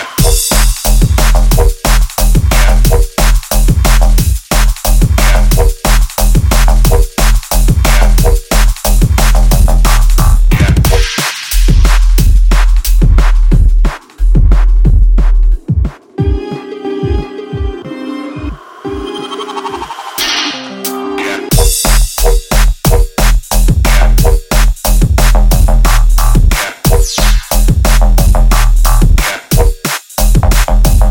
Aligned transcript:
Yeah. 0.00 0.59